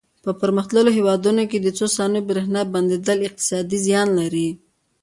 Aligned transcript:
په 0.23 0.31
پرمختللو 0.39 0.91
هېوادونو 0.97 1.43
کې 1.51 1.57
د 1.61 1.67
څو 1.77 1.85
ثانیو 1.95 2.25
برېښنا 2.29 2.61
بندېدل 2.73 3.19
اقتصادي 3.27 3.77
زیان 3.85 4.07
لري. 4.19 4.49